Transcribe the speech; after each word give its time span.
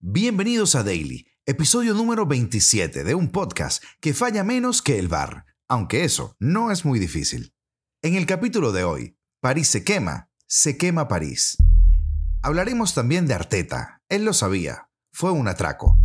Bienvenidos 0.00 0.76
a 0.76 0.84
Daily, 0.84 1.26
episodio 1.44 1.92
número 1.92 2.24
27 2.24 3.02
de 3.02 3.16
un 3.16 3.32
podcast 3.32 3.82
que 3.98 4.14
falla 4.14 4.44
menos 4.44 4.80
que 4.80 4.96
el 4.96 5.08
bar, 5.08 5.44
aunque 5.66 6.04
eso 6.04 6.36
no 6.38 6.70
es 6.70 6.84
muy 6.84 7.00
difícil. 7.00 7.52
En 8.00 8.14
el 8.14 8.24
capítulo 8.24 8.70
de 8.70 8.84
hoy, 8.84 9.18
París 9.40 9.66
se 9.66 9.82
quema, 9.82 10.30
se 10.46 10.76
quema 10.76 11.08
París. 11.08 11.56
Hablaremos 12.42 12.94
también 12.94 13.26
de 13.26 13.34
Arteta, 13.34 14.00
él 14.08 14.24
lo 14.24 14.34
sabía, 14.34 14.88
fue 15.12 15.32
un 15.32 15.48
atraco. 15.48 15.98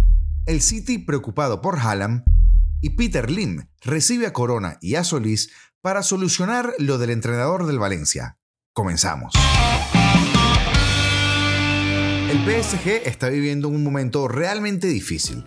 El 0.47 0.63
City 0.63 0.97
preocupado 0.97 1.61
por 1.61 1.77
Haaland 1.77 2.23
y 2.81 2.95
Peter 2.95 3.29
Lim 3.29 3.67
recibe 3.81 4.25
a 4.25 4.33
Corona 4.33 4.79
y 4.81 4.95
a 4.95 5.03
Solís 5.03 5.51
para 5.81 6.01
solucionar 6.01 6.73
lo 6.79 6.97
del 6.97 7.11
entrenador 7.11 7.67
del 7.67 7.77
Valencia. 7.77 8.39
Comenzamos. 8.73 9.35
El 12.33 12.39
PSG 12.39 13.05
está 13.05 13.29
viviendo 13.29 13.69
un 13.69 13.83
momento 13.83 14.27
realmente 14.27 14.87
difícil. 14.87 15.45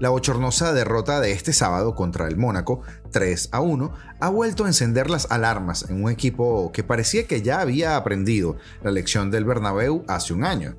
La 0.00 0.08
bochornosa 0.08 0.72
derrota 0.72 1.20
de 1.20 1.30
este 1.30 1.52
sábado 1.52 1.94
contra 1.94 2.26
el 2.26 2.36
Mónaco, 2.36 2.80
3 3.12 3.50
a 3.52 3.60
1, 3.60 3.94
ha 4.18 4.28
vuelto 4.30 4.64
a 4.64 4.66
encender 4.66 5.10
las 5.10 5.30
alarmas 5.30 5.88
en 5.88 6.02
un 6.02 6.10
equipo 6.10 6.72
que 6.72 6.82
parecía 6.82 7.28
que 7.28 7.40
ya 7.40 7.60
había 7.60 7.96
aprendido 7.96 8.56
la 8.82 8.90
lección 8.90 9.30
del 9.30 9.44
Bernabéu 9.44 10.04
hace 10.08 10.32
un 10.32 10.42
año. 10.42 10.76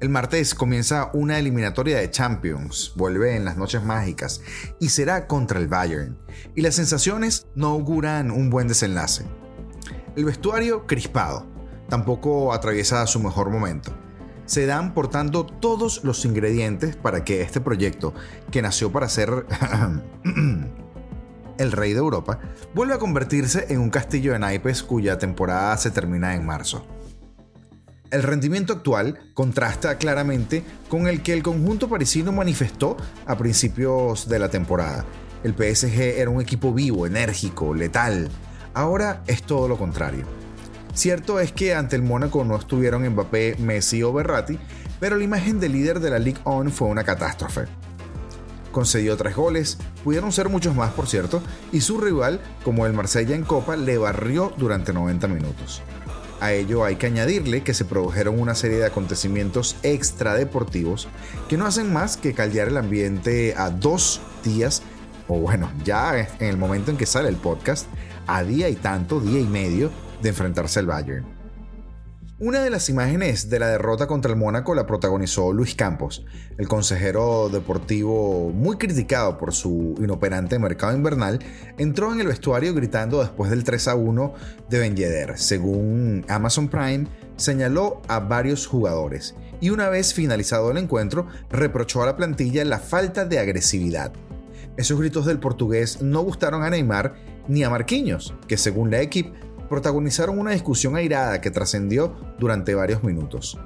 El 0.00 0.08
martes 0.08 0.56
comienza 0.56 1.12
una 1.12 1.38
eliminatoria 1.38 1.98
de 1.98 2.10
Champions, 2.10 2.94
vuelve 2.96 3.36
en 3.36 3.44
las 3.44 3.56
noches 3.56 3.84
mágicas 3.84 4.40
y 4.80 4.88
será 4.88 5.28
contra 5.28 5.60
el 5.60 5.68
Bayern. 5.68 6.18
Y 6.56 6.62
las 6.62 6.74
sensaciones 6.74 7.46
no 7.54 7.68
auguran 7.68 8.32
un 8.32 8.50
buen 8.50 8.66
desenlace. 8.66 9.24
El 10.16 10.24
vestuario 10.24 10.84
crispado, 10.84 11.46
tampoco 11.88 12.52
atraviesa 12.52 13.06
su 13.06 13.20
mejor 13.20 13.50
momento 13.50 14.07
se 14.48 14.64
dan 14.64 14.94
por 14.94 15.08
tanto 15.08 15.44
todos 15.44 16.02
los 16.04 16.24
ingredientes 16.24 16.96
para 16.96 17.22
que 17.22 17.42
este 17.42 17.60
proyecto, 17.60 18.14
que 18.50 18.62
nació 18.62 18.90
para 18.90 19.08
ser 19.08 19.46
el 21.58 21.72
rey 21.72 21.92
de 21.92 21.98
Europa, 21.98 22.40
vuelva 22.74 22.94
a 22.94 22.98
convertirse 22.98 23.66
en 23.68 23.78
un 23.78 23.90
castillo 23.90 24.32
de 24.32 24.38
naipes 24.38 24.82
cuya 24.82 25.18
temporada 25.18 25.76
se 25.76 25.90
termina 25.90 26.34
en 26.34 26.46
marzo. 26.46 26.84
El 28.10 28.22
rendimiento 28.22 28.72
actual 28.72 29.18
contrasta 29.34 29.98
claramente 29.98 30.64
con 30.88 31.08
el 31.08 31.22
que 31.22 31.34
el 31.34 31.42
conjunto 31.42 31.90
parisino 31.90 32.32
manifestó 32.32 32.96
a 33.26 33.36
principios 33.36 34.30
de 34.30 34.38
la 34.38 34.48
temporada. 34.48 35.04
El 35.44 35.52
PSG 35.52 36.00
era 36.16 36.30
un 36.30 36.40
equipo 36.40 36.72
vivo, 36.72 37.06
enérgico, 37.06 37.74
letal. 37.74 38.30
Ahora 38.72 39.22
es 39.26 39.42
todo 39.42 39.68
lo 39.68 39.76
contrario. 39.76 40.37
Cierto 40.98 41.38
es 41.38 41.52
que 41.52 41.76
ante 41.76 41.94
el 41.94 42.02
Mónaco 42.02 42.44
no 42.44 42.56
estuvieron 42.56 43.08
Mbappé, 43.08 43.54
Messi 43.60 44.02
o 44.02 44.12
Berratti, 44.12 44.58
pero 44.98 45.14
la 45.14 45.22
imagen 45.22 45.60
del 45.60 45.70
líder 45.70 46.00
de 46.00 46.10
la 46.10 46.18
Ligue 46.18 46.40
1 46.44 46.72
fue 46.72 46.88
una 46.88 47.04
catástrofe. 47.04 47.66
Concedió 48.72 49.16
tres 49.16 49.36
goles, 49.36 49.78
pudieron 50.02 50.32
ser 50.32 50.48
muchos 50.48 50.74
más 50.74 50.92
por 50.94 51.06
cierto, 51.06 51.40
y 51.70 51.82
su 51.82 52.00
rival, 52.00 52.40
como 52.64 52.84
el 52.84 52.94
Marsella 52.94 53.36
en 53.36 53.44
Copa, 53.44 53.76
le 53.76 53.96
barrió 53.96 54.52
durante 54.56 54.92
90 54.92 55.28
minutos. 55.28 55.82
A 56.40 56.52
ello 56.52 56.84
hay 56.84 56.96
que 56.96 57.06
añadirle 57.06 57.62
que 57.62 57.74
se 57.74 57.84
produjeron 57.84 58.40
una 58.40 58.56
serie 58.56 58.78
de 58.78 58.86
acontecimientos 58.86 59.76
extradeportivos 59.84 61.06
que 61.48 61.56
no 61.56 61.66
hacen 61.66 61.92
más 61.92 62.16
que 62.16 62.34
caldear 62.34 62.66
el 62.66 62.76
ambiente 62.76 63.54
a 63.56 63.70
dos 63.70 64.20
días, 64.42 64.82
o 65.28 65.38
bueno, 65.38 65.70
ya 65.84 66.18
en 66.18 66.48
el 66.48 66.56
momento 66.56 66.90
en 66.90 66.96
que 66.96 67.06
sale 67.06 67.28
el 67.28 67.36
podcast, 67.36 67.86
a 68.26 68.42
día 68.42 68.68
y 68.68 68.74
tanto, 68.74 69.20
día 69.20 69.38
y 69.38 69.46
medio 69.46 69.92
de 70.22 70.28
enfrentarse 70.28 70.80
al 70.80 70.86
Bayern. 70.86 71.38
Una 72.40 72.60
de 72.60 72.70
las 72.70 72.88
imágenes 72.88 73.50
de 73.50 73.58
la 73.58 73.66
derrota 73.66 74.06
contra 74.06 74.30
el 74.30 74.38
Mónaco 74.38 74.72
la 74.72 74.86
protagonizó 74.86 75.52
Luis 75.52 75.74
Campos, 75.74 76.24
el 76.56 76.68
consejero 76.68 77.48
deportivo 77.48 78.50
muy 78.50 78.76
criticado 78.76 79.36
por 79.38 79.52
su 79.52 79.96
inoperante 79.98 80.56
mercado 80.60 80.96
invernal, 80.96 81.40
entró 81.78 82.12
en 82.12 82.20
el 82.20 82.28
vestuario 82.28 82.72
gritando 82.74 83.18
después 83.18 83.50
del 83.50 83.64
3 83.64 83.88
a 83.88 83.96
1 83.96 84.34
de 84.70 84.78
Ben 84.78 84.94
Yedder. 84.94 85.36
Según 85.36 86.24
Amazon 86.28 86.68
Prime, 86.68 87.08
señaló 87.34 88.02
a 88.06 88.20
varios 88.20 88.68
jugadores 88.68 89.34
y 89.60 89.70
una 89.70 89.88
vez 89.88 90.14
finalizado 90.14 90.70
el 90.70 90.78
encuentro, 90.78 91.26
reprochó 91.50 92.04
a 92.04 92.06
la 92.06 92.16
plantilla 92.16 92.64
la 92.64 92.78
falta 92.78 93.24
de 93.24 93.40
agresividad. 93.40 94.12
Esos 94.76 95.00
gritos 95.00 95.26
del 95.26 95.40
portugués 95.40 96.02
no 96.02 96.20
gustaron 96.20 96.62
a 96.62 96.70
Neymar 96.70 97.16
ni 97.48 97.64
a 97.64 97.70
Marquinhos, 97.70 98.32
que 98.46 98.56
según 98.56 98.92
la 98.92 99.00
equipe 99.00 99.47
protagonizaron 99.68 100.38
una 100.38 100.52
discusión 100.52 100.96
airada 100.96 101.40
que 101.40 101.50
trascendió 101.50 102.14
durante 102.38 102.74
varios 102.74 103.02
minutos. 103.04 103.58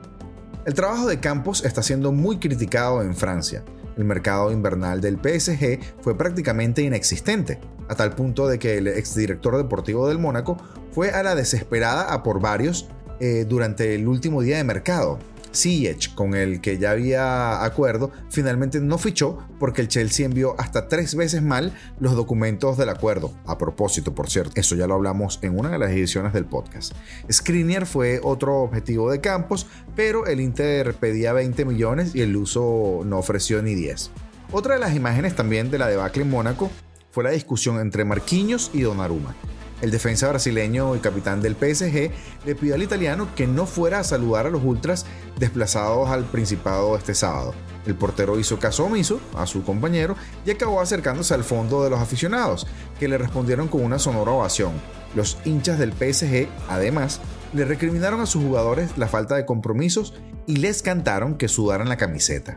El 0.65 0.75
trabajo 0.75 1.09
de 1.09 1.21
Campos 1.21 1.65
está 1.65 1.83
siendo 1.83 2.13
muy 2.13 2.39
criticado 2.39 3.03
en 3.03 3.17
Francia. 3.17 3.65
El 3.97 4.05
mercado 4.05 4.53
invernal 4.53 5.01
del 5.01 5.17
PSG 5.17 5.81
fue 6.01 6.17
prácticamente 6.17 6.83
inexistente, 6.83 7.61
a 7.89 7.95
tal 7.95 8.15
punto 8.15 8.47
de 8.47 8.59
que 8.59 8.79
el 8.79 8.89
exdirector 8.89 9.57
deportivo 9.57 10.09
del 10.09 10.19
Mónaco 10.19 10.57
fue 10.93 11.11
a 11.11 11.23
la 11.23 11.35
desesperada 11.35 12.13
a 12.13 12.23
por 12.23 12.41
varios 12.41 12.89
eh, 13.21 13.45
durante 13.49 13.95
el 13.95 14.09
último 14.09 14.41
día 14.43 14.57
de 14.57 14.65
mercado, 14.65 15.19
Ziyech, 15.55 16.15
con 16.15 16.35
el 16.35 16.61
que 16.61 16.79
ya 16.79 16.93
había 16.93 17.65
acuerdo, 17.65 18.11
finalmente 18.31 18.81
no 18.81 18.99
fichó 18.99 19.39
porque 19.59 19.81
el 19.81 19.89
Chelsea 19.89 20.27
envió 20.27 20.55
hasta 20.59 20.89
tres 20.89 21.15
veces 21.15 21.43
mal 21.43 21.73
los 22.01 22.15
documentos 22.15 22.77
del 22.77 22.89
acuerdo. 22.89 23.33
A 23.47 23.59
propósito, 23.59 24.15
por 24.15 24.31
cierto, 24.31 24.53
eso 24.57 24.75
ya 24.75 24.87
lo 24.87 24.95
hablamos 24.95 25.39
en 25.43 25.59
una 25.59 25.71
de 25.71 25.79
las 25.79 25.91
ediciones 25.91 26.33
del 26.33 26.45
podcast. 26.45 26.93
Skriniar 27.31 27.87
fue 27.87 28.21
otro 28.23 28.63
objetivo 28.63 29.11
de 29.11 29.21
Campos, 29.21 29.67
pero 29.95 30.27
el 30.27 30.41
Inter 30.41 30.95
pedía 30.95 31.33
20 31.33 31.65
millones 31.65 32.15
y 32.15 32.23
el 32.23 32.37
uso 32.37 33.03
no 33.05 33.19
ofreció 33.19 33.63
ni 33.63 33.75
10. 33.75 34.11
Otra 34.53 34.75
de 34.75 34.81
las 34.81 34.95
imágenes 34.95 35.35
también 35.35 35.71
de 35.71 35.79
la 35.79 35.89
debacle 35.89 36.23
en 36.23 36.31
Mónaco 36.31 36.71
fue 37.11 37.25
la 37.25 37.31
discusión 37.31 37.79
entre 37.81 38.05
Marquinhos 38.05 38.71
y 38.73 38.83
Donnarumma. 38.83 39.35
El 39.83 39.91
defensa 39.91 40.29
brasileño 40.29 40.95
y 40.95 41.01
capitán 41.01 41.43
del 41.43 41.57
PSG 41.57 42.13
le 42.47 42.55
pidió 42.55 42.77
al 42.77 42.85
italiano 42.85 43.27
que 43.35 43.49
no 43.49 43.67
fuera 43.67 43.99
a 43.99 44.05
saludar 44.05 44.47
a 44.47 44.51
los 44.51 44.63
ultras 44.63 45.07
desplazados 45.41 46.09
al 46.09 46.25
Principado 46.25 46.97
este 46.97 47.15
sábado. 47.15 47.53
El 47.85 47.97
portero 47.97 48.39
hizo 48.39 48.61
caso 48.61 48.85
omiso 48.85 49.21
a 49.35 49.45
su 49.45 49.65
compañero 49.65 50.15
y 50.47 50.53
acabó 50.53 50.81
acercándose 50.81 51.35
al 51.35 51.43
fondo 51.43 51.83
de 51.83 51.91
los 51.91 51.99
aficionados, 51.99 52.69
que 53.01 53.09
le 53.09 53.19
respondieron 53.19 53.67
con 53.67 53.83
una 53.83 53.99
sonora 53.99 54.31
ovación. 54.31 54.73
Los 55.17 55.37
hinchas 55.45 55.81
del 55.81 55.93
PSG, 55.93 56.47
además, 56.69 57.21
le 57.53 57.65
recriminaron 57.65 58.21
a 58.21 58.27
sus 58.27 58.45
jugadores 58.45 58.97
la 58.97 59.09
falta 59.09 59.35
de 59.35 59.47
compromisos 59.47 60.15
y 60.47 60.59
les 60.59 60.81
cantaron 60.83 61.37
que 61.37 61.49
sudaran 61.49 61.89
la 61.89 61.97
camiseta. 61.97 62.57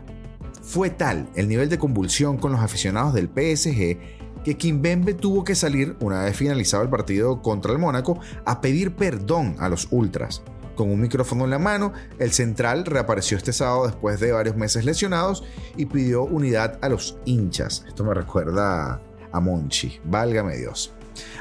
Fue 0.62 0.90
tal 0.90 1.28
el 1.34 1.48
nivel 1.48 1.68
de 1.70 1.78
convulsión 1.78 2.38
con 2.38 2.52
los 2.52 2.60
aficionados 2.60 3.14
del 3.14 3.26
PSG 3.26 3.98
que 4.46 4.56
Kimbembe 4.56 5.12
tuvo 5.12 5.42
que 5.42 5.56
salir, 5.56 5.96
una 5.98 6.22
vez 6.22 6.36
finalizado 6.36 6.84
el 6.84 6.88
partido 6.88 7.42
contra 7.42 7.72
el 7.72 7.80
Mónaco, 7.80 8.20
a 8.44 8.60
pedir 8.60 8.94
perdón 8.94 9.56
a 9.58 9.68
los 9.68 9.88
ultras. 9.90 10.40
Con 10.76 10.88
un 10.88 11.00
micrófono 11.00 11.42
en 11.42 11.50
la 11.50 11.58
mano, 11.58 11.92
el 12.20 12.30
central 12.30 12.84
reapareció 12.84 13.36
este 13.36 13.52
sábado 13.52 13.88
después 13.88 14.20
de 14.20 14.30
varios 14.30 14.54
meses 14.56 14.84
lesionados 14.84 15.42
y 15.76 15.86
pidió 15.86 16.22
unidad 16.22 16.78
a 16.80 16.88
los 16.88 17.18
hinchas. 17.24 17.84
Esto 17.88 18.04
me 18.04 18.14
recuerda 18.14 19.02
a 19.32 19.40
Monchi, 19.40 19.98
válgame 20.04 20.56
Dios. 20.56 20.94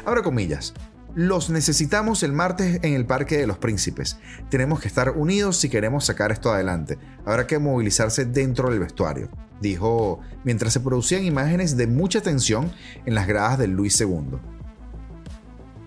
Ahora 0.04 0.24
comillas, 0.24 0.74
los 1.16 1.50
necesitamos 1.50 2.22
el 2.22 2.34
martes 2.34 2.80
en 2.84 2.94
el 2.94 3.06
Parque 3.06 3.38
de 3.38 3.48
los 3.48 3.58
Príncipes. 3.58 4.20
Tenemos 4.50 4.80
que 4.80 4.88
estar 4.88 5.12
unidos 5.12 5.58
si 5.58 5.70
queremos 5.70 6.06
sacar 6.06 6.32
esto 6.32 6.52
adelante. 6.52 7.00
Habrá 7.26 7.48
que 7.48 7.58
movilizarse 7.58 8.26
dentro 8.26 8.70
del 8.70 8.80
vestuario 8.80 9.30
dijo 9.62 10.20
mientras 10.44 10.74
se 10.74 10.80
producían 10.80 11.24
imágenes 11.24 11.78
de 11.78 11.88
mucha 11.88 12.22
tensión 12.22 12.72
en 13.06 13.16
las 13.16 13.28
gradas 13.28 13.58
del 13.58 13.72
Luis 13.72 14.00
II. 14.00 14.38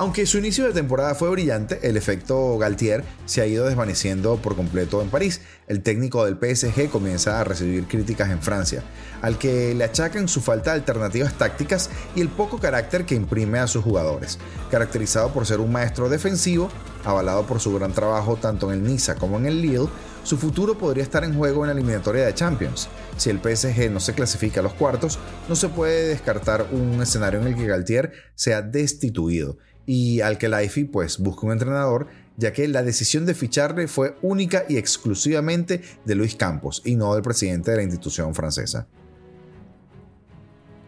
Aunque 0.00 0.26
su 0.26 0.38
inicio 0.38 0.64
de 0.64 0.72
temporada 0.72 1.16
fue 1.16 1.28
brillante, 1.28 1.81
el 1.82 1.97
efecto 1.97 2.56
Galtier 2.56 3.03
se 3.26 3.41
ha 3.41 3.47
ido 3.47 3.66
desvaneciendo 3.66 4.36
por 4.36 4.54
completo 4.54 5.03
en 5.03 5.10
París. 5.10 5.41
El 5.66 5.82
técnico 5.82 6.25
del 6.25 6.36
PSG 6.36 6.88
comienza 6.88 7.41
a 7.41 7.42
recibir 7.42 7.88
críticas 7.88 8.31
en 8.31 8.41
Francia, 8.41 8.84
al 9.22 9.38
que 9.38 9.75
le 9.75 9.82
achacan 9.82 10.28
su 10.28 10.40
falta 10.40 10.70
de 10.70 10.76
alternativas 10.76 11.37
tácticas 11.37 11.90
y 12.14 12.20
el 12.20 12.28
poco 12.28 12.61
carácter 12.61 13.06
que 13.06 13.17
imprime 13.17 13.58
a 13.58 13.67
sus 13.67 13.82
jugadores. 13.82 14.38
Caracterizado 14.70 15.32
por 15.32 15.46
ser 15.46 15.58
un 15.58 15.72
maestro 15.72 16.08
defensivo, 16.08 16.70
avalado 17.05 17.44
por 17.44 17.58
su 17.58 17.75
gran 17.75 17.93
trabajo 17.93 18.37
tanto 18.37 18.72
en 18.72 18.78
el 18.78 18.87
Niza 18.87 19.17
como 19.17 19.37
en 19.37 19.46
el 19.46 19.61
Lille, 19.61 19.88
su 20.22 20.37
futuro 20.38 20.78
podría 20.78 21.02
estar 21.02 21.25
en 21.25 21.34
juego 21.34 21.64
en 21.64 21.69
la 21.69 21.72
eliminatoria 21.72 22.25
de 22.25 22.34
Champions. 22.34 22.88
Si 23.17 23.31
el 23.31 23.40
PSG 23.40 23.90
no 23.90 23.99
se 23.99 24.14
clasifica 24.14 24.61
a 24.61 24.62
los 24.62 24.75
cuartos, 24.75 25.19
no 25.49 25.56
se 25.56 25.70
puede 25.70 26.06
descartar 26.06 26.69
un 26.70 27.02
escenario 27.02 27.40
en 27.40 27.49
el 27.49 27.56
que 27.56 27.67
Galtier 27.67 28.12
sea 28.37 28.62
destituido 28.62 29.58
y 29.88 30.20
al 30.20 30.37
que 30.37 30.50
la 30.50 30.62
IFI 30.62 30.85
pues 30.85 31.17
busca 31.17 31.46
un 31.46 31.52
entrenador, 31.52 32.08
ya 32.37 32.52
que 32.52 32.69
la 32.69 32.82
decisión 32.82 33.25
de 33.25 33.32
ficharle 33.32 33.88
fue 33.88 34.19
única 34.20 34.67
y 34.69 34.76
exclusivamente 34.76 35.81
de 36.05 36.14
Luis 36.14 36.37
Campos 36.37 36.82
y 36.85 36.94
no 36.94 37.14
del 37.14 37.23
presidente 37.23 37.70
de 37.70 37.79
la 37.79 37.82
institución 37.85 38.35
francesa. 38.35 38.87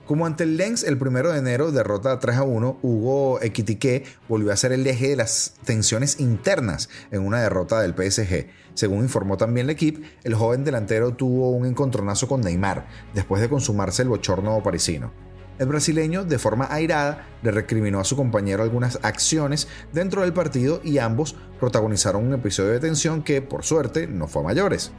Como 0.04 0.26
ante 0.26 0.44
el 0.44 0.58
Lens 0.58 0.84
el 0.84 0.98
primero 0.98 1.32
de 1.32 1.38
enero 1.38 1.72
derrota 1.72 2.18
3 2.18 2.36
a 2.36 2.42
1, 2.42 2.80
Hugo 2.82 3.40
Equitique 3.40 4.04
volvió 4.28 4.52
a 4.52 4.56
ser 4.56 4.72
el 4.72 4.86
eje 4.86 5.08
de 5.08 5.16
las 5.16 5.54
tensiones 5.64 6.20
internas 6.20 6.90
en 7.10 7.22
una 7.22 7.40
derrota 7.40 7.80
del 7.80 7.94
PSG. 7.94 8.48
Según 8.74 8.98
informó 8.98 9.38
también 9.38 9.68
el 9.68 9.70
equipo, 9.70 10.02
el 10.24 10.34
joven 10.34 10.62
delantero 10.62 11.14
tuvo 11.14 11.52
un 11.52 11.64
encontronazo 11.64 12.28
con 12.28 12.42
Neymar 12.42 12.86
después 13.14 13.40
de 13.40 13.48
consumarse 13.48 14.02
el 14.02 14.08
bochorno 14.08 14.62
parisino. 14.62 15.29
El 15.60 15.66
brasileño, 15.66 16.24
de 16.24 16.38
forma 16.38 16.68
airada, 16.70 17.26
le 17.42 17.50
recriminó 17.50 18.00
a 18.00 18.04
su 18.04 18.16
compañero 18.16 18.62
algunas 18.62 18.98
acciones 19.02 19.68
dentro 19.92 20.22
del 20.22 20.32
partido 20.32 20.80
y 20.82 20.96
ambos 20.96 21.36
protagonizaron 21.58 22.26
un 22.26 22.32
episodio 22.32 22.70
de 22.70 22.80
tensión 22.80 23.22
que, 23.22 23.42
por 23.42 23.62
suerte, 23.62 24.06
no 24.06 24.26
fue 24.26 24.40
a 24.40 24.46
mayores. 24.46 24.90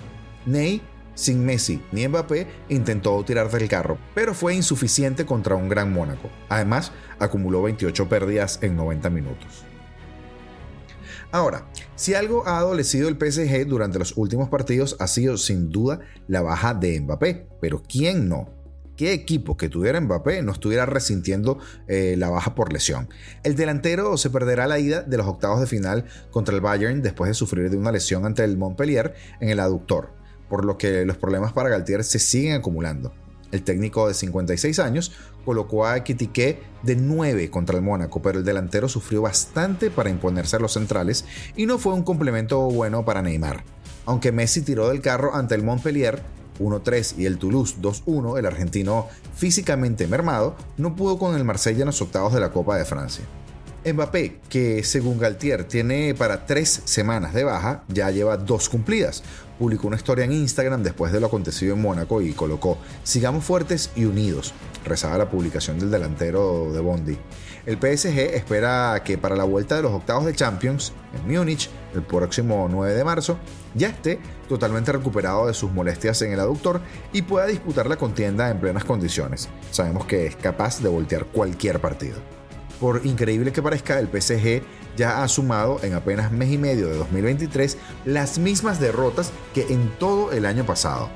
Ney 0.46 0.84
sin 1.16 1.44
Messi 1.44 1.82
ni 1.92 2.08
Mbappé, 2.08 2.46
intentó 2.70 3.26
tirar 3.26 3.50
del 3.50 3.68
carro, 3.68 3.98
pero 4.14 4.36
fue 4.36 4.54
insuficiente 4.54 5.26
contra 5.26 5.56
un 5.56 5.68
gran 5.68 5.92
Mónaco. 5.92 6.30
Además, 6.48 6.92
acumuló 7.18 7.64
28 7.64 8.08
pérdidas 8.08 8.60
en 8.62 8.76
90 8.76 9.10
minutos. 9.10 9.66
Ahora, 11.32 11.66
si 11.96 12.14
algo 12.14 12.48
ha 12.48 12.60
adolecido 12.60 13.10
el 13.10 13.18
PSG 13.18 13.66
durante 13.66 13.98
los 13.98 14.16
últimos 14.16 14.50
partidos 14.50 14.96
ha 15.00 15.08
sido 15.08 15.38
sin 15.38 15.72
duda 15.72 16.02
la 16.28 16.44
baja 16.44 16.76
de 16.76 17.02
Mbappé, 17.02 17.48
pero 17.60 17.82
¿quién 17.82 18.30
no? 18.30 18.61
¿Qué 19.02 19.14
equipo 19.14 19.58
que 19.58 19.68
tuviera 19.68 20.00
Mbappé 20.00 20.44
no 20.44 20.52
estuviera 20.52 20.86
resintiendo 20.86 21.58
eh, 21.88 22.14
la 22.20 22.30
baja 22.30 22.54
por 22.54 22.72
lesión? 22.72 23.10
El 23.42 23.56
delantero 23.56 24.16
se 24.16 24.30
perderá 24.30 24.68
la 24.68 24.78
ida 24.78 25.02
de 25.02 25.18
los 25.18 25.26
octavos 25.26 25.60
de 25.60 25.66
final 25.66 26.06
contra 26.30 26.54
el 26.54 26.62
Bayern 26.62 27.02
después 27.02 27.28
de 27.28 27.34
sufrir 27.34 27.72
de 27.72 27.78
una 27.78 27.92
lesión 27.92 28.28
ante 28.28 28.44
el 28.44 28.60
Montpellier 28.60 29.16
en 29.40 29.50
el 29.50 29.60
aductor 29.60 30.14
por 30.48 30.66
lo 30.66 30.78
que 30.78 31.04
los 31.04 31.18
problemas 31.18 31.52
para 31.52 31.70
Galtier 31.70 32.04
se 32.04 32.20
siguen 32.20 32.54
acumulando. 32.54 33.12
El 33.52 33.64
técnico 33.64 34.08
de 34.08 34.14
56 34.14 34.78
años 34.78 35.14
colocó 35.46 35.88
a 35.88 36.04
Kitike 36.04 36.62
de 36.84 36.96
9 36.96 37.50
contra 37.50 37.78
el 37.78 37.84
Mónaco, 37.84 38.22
pero 38.22 38.38
el 38.38 38.46
delantero 38.46 38.88
sufrió 38.88 39.24
bastante 39.24 39.90
para 39.90 40.12
imponerse 40.12 40.58
a 40.58 40.60
los 40.60 40.74
centrales 40.74 41.26
y 41.56 41.66
no 41.66 41.80
fue 41.80 41.96
un 41.96 42.04
complemento 42.04 42.60
bueno 42.70 43.04
para 43.04 43.24
Neymar. 43.24 43.64
Aunque 44.06 44.32
Messi 44.32 44.62
tiró 44.62 44.90
del 44.90 45.02
carro 45.02 45.34
ante 45.34 45.56
el 45.56 45.64
Montpellier 45.64 46.22
1-3 46.60 47.18
y 47.18 47.26
el 47.26 47.38
Toulouse 47.38 47.76
2-1, 47.82 48.38
el 48.38 48.46
argentino 48.46 49.08
físicamente 49.36 50.08
mermado 50.08 50.56
no 50.78 50.96
pudo 50.96 51.18
con 51.18 51.36
el 51.36 51.44
Marsella 51.44 51.82
en 51.82 51.88
los 51.88 52.02
octavos 52.02 52.34
de 52.34 52.40
la 52.40 52.52
Copa 52.52 52.78
de 52.78 52.86
Francia. 52.86 53.26
Mbappé, 53.84 54.40
que 54.48 54.84
según 54.84 55.18
Galtier 55.18 55.64
tiene 55.64 56.14
para 56.14 56.46
tres 56.46 56.82
semanas 56.86 57.34
de 57.34 57.44
baja, 57.44 57.84
ya 57.88 58.12
lleva 58.12 58.38
dos 58.38 58.70
cumplidas. 58.70 59.24
Publicó 59.58 59.88
una 59.88 59.96
historia 59.96 60.26
en 60.26 60.34
Instagram 60.34 60.84
después 60.84 61.12
de 61.12 61.20
lo 61.20 61.28
acontecido 61.28 61.74
en 61.74 61.82
Mónaco 61.82 62.22
y 62.22 62.34
colocó, 62.34 62.78
sigamos 63.04 63.44
fuertes 63.44 63.90
y 63.96 64.06
unidos, 64.06 64.54
rezaba 64.86 65.18
la 65.18 65.30
publicación 65.30 65.80
del 65.80 65.92
delantero 65.92 66.72
de 66.72 66.80
Bondi. 66.80 67.18
El 67.66 67.76
PSG 67.78 68.18
espera 68.34 69.02
que 69.06 69.18
para 69.18 69.36
la 69.36 69.44
vuelta 69.44 69.76
de 69.76 69.84
los 69.84 69.92
octavos 69.92 70.26
de 70.26 70.34
Champions 70.34 70.94
en 71.14 71.32
Múnich, 71.32 71.70
el 71.94 72.02
próximo 72.02 72.68
9 72.70 72.94
de 72.94 73.04
marzo, 73.04 73.38
ya 73.76 73.90
esté 73.90 74.20
totalmente 74.50 74.92
recuperado 74.92 75.48
de 75.48 75.54
sus 75.54 75.72
molestias 75.72 76.22
en 76.24 76.34
el 76.34 76.40
aductor 76.40 76.82
y 77.14 77.22
pueda 77.22 77.46
disputar 77.46 77.88
la 77.88 77.98
contienda 77.98 78.50
en 78.50 78.60
plenas 78.60 78.84
condiciones. 78.84 79.50
Sabemos 79.72 80.06
que 80.06 80.26
es 80.26 80.36
capaz 80.36 80.82
de 80.82 80.90
voltear 80.90 81.26
cualquier 81.26 81.80
partido. 81.80 82.18
Por 82.80 83.06
increíble 83.06 83.52
que 83.52 83.62
parezca, 83.62 84.00
el 84.00 84.08
PSG 84.08 84.64
ya 84.98 85.24
ha 85.24 85.28
sumado 85.28 85.80
en 85.84 85.94
apenas 85.94 86.32
mes 86.32 86.52
y 86.52 86.58
medio 86.58 86.88
de 86.88 86.98
2023 86.98 87.78
las 88.06 88.40
mismas 88.40 88.80
derrotas 88.80 89.32
que 89.54 89.68
en 89.72 89.90
todo 90.00 90.32
el 90.32 90.48
año 90.48 90.66
pasado. 90.66 91.10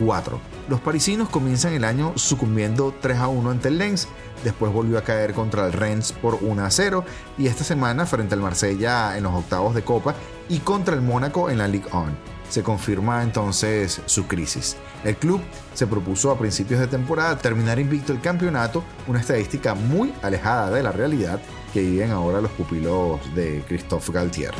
4. 0.00 0.40
Los 0.68 0.80
parisinos 0.80 1.28
comienzan 1.28 1.72
el 1.74 1.84
año 1.84 2.12
sucumbiendo 2.16 2.94
3 3.00 3.18
a 3.18 3.28
1 3.28 3.50
ante 3.50 3.68
el 3.68 3.78
Lens, 3.78 4.08
después 4.44 4.72
volvió 4.72 4.98
a 4.98 5.02
caer 5.04 5.34
contra 5.34 5.66
el 5.66 5.72
Rennes 5.72 6.12
por 6.12 6.38
1 6.40 6.64
a 6.64 6.70
0 6.70 7.04
y 7.38 7.46
esta 7.46 7.64
semana 7.64 8.06
frente 8.06 8.34
al 8.34 8.40
Marsella 8.40 9.16
en 9.16 9.24
los 9.24 9.34
octavos 9.34 9.74
de 9.74 9.82
Copa 9.82 10.14
y 10.48 10.58
contra 10.58 10.94
el 10.94 11.02
Mónaco 11.02 11.50
en 11.50 11.58
la 11.58 11.68
Ligue 11.68 11.88
1 11.92 12.32
se 12.52 12.62
confirma 12.62 13.22
entonces 13.22 14.02
su 14.04 14.26
crisis. 14.26 14.76
El 15.04 15.16
club 15.16 15.40
se 15.72 15.86
propuso 15.86 16.30
a 16.30 16.38
principios 16.38 16.80
de 16.80 16.86
temporada 16.86 17.38
terminar 17.38 17.78
invicto 17.78 18.12
el 18.12 18.20
campeonato, 18.20 18.84
una 19.06 19.20
estadística 19.20 19.74
muy 19.74 20.12
alejada 20.20 20.70
de 20.70 20.82
la 20.82 20.92
realidad 20.92 21.40
que 21.72 21.80
viven 21.80 22.10
ahora 22.10 22.42
los 22.42 22.50
pupilos 22.50 23.20
de 23.34 23.64
Christophe 23.66 24.12
Galtier. 24.12 24.52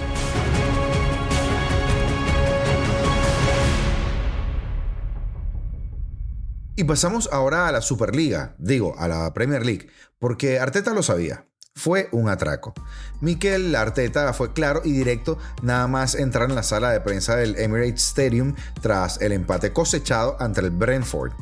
Y 6.76 6.84
pasamos 6.84 7.28
ahora 7.32 7.68
a 7.68 7.72
la 7.72 7.82
Superliga, 7.82 8.54
digo, 8.58 8.94
a 8.98 9.08
la 9.08 9.32
Premier 9.34 9.64
League, 9.64 9.88
porque 10.18 10.58
Arteta 10.58 10.92
lo 10.92 11.02
sabía 11.02 11.46
fue 11.74 12.08
un 12.12 12.28
atraco. 12.28 12.74
Mikel 13.20 13.74
Arteta 13.74 14.32
fue 14.32 14.52
claro 14.52 14.82
y 14.84 14.92
directo 14.92 15.38
nada 15.62 15.86
más 15.86 16.14
entrar 16.14 16.48
en 16.48 16.54
la 16.54 16.62
sala 16.62 16.90
de 16.90 17.00
prensa 17.00 17.36
del 17.36 17.58
Emirates 17.58 18.08
Stadium 18.08 18.54
tras 18.80 19.20
el 19.20 19.32
empate 19.32 19.72
cosechado 19.72 20.36
ante 20.40 20.60
el 20.60 20.70
Brentford. 20.70 21.32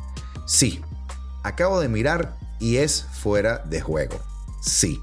Sí, 0.45 0.81
acabo 1.43 1.79
de 1.79 1.89
mirar 1.89 2.37
y 2.59 2.77
es 2.77 3.03
fuera 3.03 3.59
de 3.59 3.81
juego. 3.81 4.19
Sí. 4.61 5.01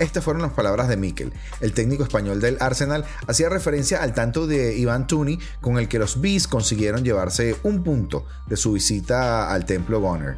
Estas 0.00 0.24
fueron 0.24 0.42
las 0.42 0.52
palabras 0.52 0.88
de 0.88 0.96
Mikel. 0.96 1.32
El 1.60 1.72
técnico 1.72 2.02
español 2.02 2.40
del 2.40 2.56
Arsenal 2.60 3.04
hacía 3.28 3.48
referencia 3.48 4.02
al 4.02 4.12
tanto 4.12 4.48
de 4.48 4.76
Ivan 4.76 5.06
Tooney 5.06 5.38
con 5.60 5.78
el 5.78 5.86
que 5.86 6.00
los 6.00 6.20
Bees 6.20 6.48
consiguieron 6.48 7.04
llevarse 7.04 7.56
un 7.62 7.84
punto 7.84 8.26
de 8.46 8.56
su 8.56 8.72
visita 8.72 9.52
al 9.52 9.64
templo 9.64 10.00
Gunner. 10.00 10.36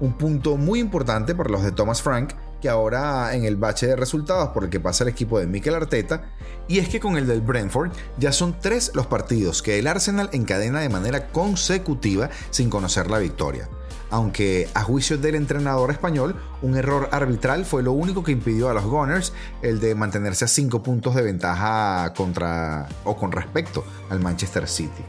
Un 0.00 0.18
punto 0.18 0.56
muy 0.56 0.80
importante 0.80 1.34
para 1.36 1.50
los 1.50 1.62
de 1.62 1.70
Thomas 1.70 2.02
Frank, 2.02 2.32
que 2.60 2.68
ahora 2.68 3.34
en 3.34 3.44
el 3.44 3.56
bache 3.56 3.86
de 3.86 3.96
resultados 3.96 4.48
por 4.48 4.64
el 4.64 4.70
que 4.70 4.80
pasa 4.80 5.04
el 5.04 5.10
equipo 5.10 5.38
de 5.38 5.46
Mikel 5.46 5.74
Arteta, 5.74 6.32
y 6.66 6.80
es 6.80 6.88
que 6.88 7.00
con 7.00 7.16
el 7.16 7.28
del 7.28 7.42
Brentford 7.42 7.92
ya 8.18 8.32
son 8.32 8.58
tres 8.60 8.90
los 8.94 9.06
partidos 9.06 9.62
que 9.62 9.78
el 9.78 9.86
Arsenal 9.86 10.30
encadena 10.32 10.80
de 10.80 10.88
manera 10.88 11.28
consecutiva 11.28 12.28
sin 12.50 12.70
conocer 12.70 13.08
la 13.08 13.18
victoria. 13.18 13.68
Aunque 14.10 14.68
a 14.74 14.82
juicio 14.82 15.18
del 15.18 15.34
entrenador 15.34 15.90
español, 15.90 16.36
un 16.62 16.76
error 16.76 17.08
arbitral 17.10 17.64
fue 17.64 17.82
lo 17.82 17.92
único 17.92 18.22
que 18.22 18.32
impidió 18.32 18.70
a 18.70 18.74
los 18.74 18.84
Gunners 18.84 19.32
el 19.62 19.80
de 19.80 19.94
mantenerse 19.94 20.44
a 20.44 20.48
5 20.48 20.82
puntos 20.82 21.14
de 21.14 21.22
ventaja 21.22 22.12
contra 22.14 22.88
o 23.04 23.16
con 23.16 23.32
respecto 23.32 23.84
al 24.08 24.20
Manchester 24.20 24.68
City. 24.68 25.02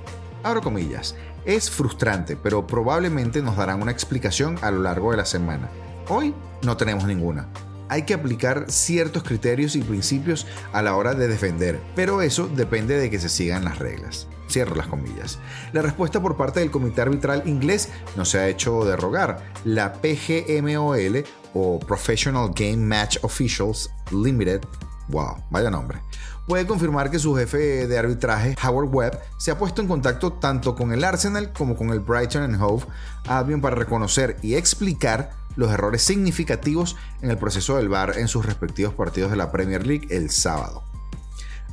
Abro 0.44 0.62
comillas, 0.62 1.16
es 1.46 1.70
frustrante, 1.70 2.36
pero 2.36 2.66
probablemente 2.66 3.42
nos 3.42 3.58
darán 3.58 3.82
una 3.82 3.92
explicación 3.92 4.58
a 4.62 4.72
lo 4.72 4.82
largo 4.82 5.12
de 5.12 5.18
la 5.18 5.26
semana. 5.26 5.70
Hoy 6.10 6.34
no 6.64 6.76
tenemos 6.76 7.06
ninguna. 7.06 7.48
Hay 7.90 8.04
que 8.04 8.14
aplicar 8.14 8.66
ciertos 8.70 9.24
criterios 9.24 9.76
y 9.76 9.82
principios 9.82 10.48
a 10.74 10.82
la 10.82 10.96
hora 10.96 11.14
de 11.14 11.28
defender, 11.28 11.80
pero 11.96 12.22
eso 12.22 12.48
depende 12.48 12.98
de 12.98 13.10
que 13.10 13.20
se 13.20 13.30
sigan 13.30 13.66
las 13.66 13.80
reglas. 13.80 14.28
Cierro 14.50 14.76
las 14.76 14.88
comillas. 14.88 15.40
La 15.74 15.82
respuesta 15.82 16.22
por 16.22 16.38
parte 16.38 16.62
del 16.62 16.72
Comité 16.72 17.02
Arbitral 17.02 17.44
Inglés 17.46 17.90
no 18.16 18.24
se 18.24 18.40
ha 18.40 18.48
hecho 18.48 18.86
de 18.86 18.96
rogar. 18.96 19.52
La 19.66 19.94
PGMOL 19.94 21.26
o 21.54 21.80
Professional 21.80 22.52
Game 22.56 22.78
Match 22.78 23.18
Officials 23.24 23.90
Limited, 24.12 24.62
wow, 25.10 25.36
vaya 25.50 25.70
nombre, 25.70 26.00
puede 26.48 26.66
confirmar 26.66 27.12
que 27.12 27.20
su 27.20 27.36
jefe 27.36 27.88
de 27.88 27.98
arbitraje, 27.98 28.56
Howard 28.64 28.90
Webb, 28.90 29.20
se 29.38 29.52
ha 29.52 29.58
puesto 29.58 29.82
en 29.82 29.88
contacto 29.88 30.34
tanto 30.34 30.76
con 30.76 30.94
el 30.94 31.04
Arsenal 31.04 31.52
como 31.52 31.76
con 31.76 31.90
el 31.90 32.00
Brighton 32.00 32.44
and 32.44 32.62
Hove 32.62 32.86
Albion 33.28 33.60
para 33.60 33.76
reconocer 33.76 34.38
y 34.42 34.56
explicar 34.56 35.32
los 35.58 35.70
errores 35.72 36.02
significativos 36.02 36.96
en 37.22 37.30
el 37.30 37.38
proceso 37.38 37.76
del 37.76 37.90
VAR 37.90 38.18
en 38.18 38.30
sus 38.30 38.46
respectivos 38.46 38.94
partidos 38.94 39.32
de 39.32 39.38
la 39.38 39.52
Premier 39.52 39.86
League 39.86 40.08
el 40.10 40.30
sábado. 40.30 40.84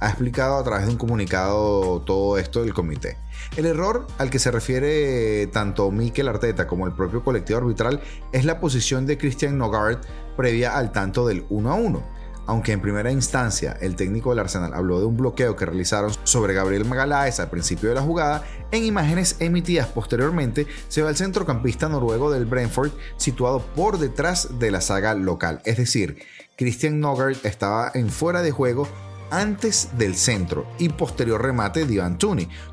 Ha 0.01 0.09
explicado 0.09 0.57
a 0.59 0.65
través 0.65 0.87
de 0.87 0.93
un 0.93 0.99
comunicado 0.99 2.01
todo 2.01 2.37
esto 2.39 2.63
del 2.63 2.75
comité. 2.75 3.17
El 3.57 3.67
error 3.67 4.09
al 4.19 4.29
que 4.29 4.41
se 4.41 4.51
refiere 4.51 5.47
tanto 5.49 5.91
Mikel 5.93 6.27
Arteta 6.27 6.67
como 6.67 6.87
el 6.87 6.93
propio 6.93 7.23
colectivo 7.23 7.61
arbitral 7.61 8.03
es 8.33 8.45
la 8.45 8.59
posición 8.59 9.07
de 9.07 9.19
Christian 9.19 9.57
Nogard 9.57 10.01
previa 10.37 10.77
al 10.77 10.91
tanto 10.91 11.27
del 11.27 11.45
1 11.49 11.71
a 11.71 11.75
1 11.75 12.14
aunque 12.47 12.73
en 12.73 12.81
primera 12.81 13.11
instancia 13.11 13.77
el 13.81 13.97
técnico 13.97 14.31
del 14.31 14.41
Arsenal 14.41 14.75
habló 14.75 15.01
de 15.01 15.07
un 15.07 15.17
bloqueo 15.17 15.57
que 15.57 15.67
realizaron 15.67 16.13
sobre 16.25 16.55
Gabriel 16.55 16.85
Magaláes 16.85 17.41
al 17.41 17.51
principio 17.51 17.89
de 17.89 17.95
la 17.95 18.03
jugada, 18.03 18.45
en 18.71 18.85
imágenes 18.85 19.37
emitidas 19.41 19.89
posteriormente 19.89 20.67
se 20.89 21.03
ve 21.03 21.09
al 21.09 21.17
centrocampista 21.17 21.89
noruego 21.89 22.31
del 22.31 22.47
Brentford 22.47 22.93
situado 23.17 23.61
por 23.75 23.99
detrás 23.99 24.59
de 24.59 24.71
la 24.71 24.81
saga 24.81 25.15
local, 25.15 25.61
es 25.65 25.77
decir, 25.77 26.19
Christian 26.57 27.01
Nogard 27.01 27.37
estaba 27.45 27.91
en 27.95 28.11
fuera 28.11 28.43
de 28.43 28.51
juego 28.51 28.89
antes 29.31 29.89
del 29.99 30.15
centro 30.15 30.67
y 30.79 30.91
posterior 30.91 31.43
remate 31.43 31.87
de 31.87 31.95
Ivan 31.95 32.19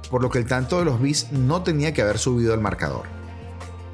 por 0.09 0.21
lo 0.21 0.29
que 0.29 0.37
el 0.37 0.45
tanto 0.45 0.79
de 0.79 0.85
los 0.85 1.01
bis 1.01 1.31
no 1.31 1.63
tenía 1.63 1.93
que 1.93 2.01
haber 2.01 2.19
subido 2.19 2.53
al 2.53 2.61
marcador 2.61 3.20